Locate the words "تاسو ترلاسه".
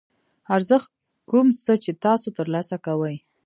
2.05-2.75